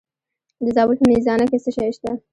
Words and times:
د 0.63 0.65
زابل 0.75 0.95
په 0.99 1.05
میزانه 1.09 1.45
کې 1.49 1.57
څه 1.63 1.69
شی 1.75 1.89
شته؟ 1.95 2.11